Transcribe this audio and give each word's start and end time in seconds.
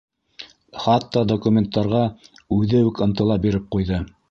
Хатта 0.85 1.23
документтарға 1.33 2.01
үҙе 2.59 2.83
үк 2.91 3.05
ынтыла 3.09 3.41
биреп 3.47 3.73
ҡуйҙы. 3.77 4.05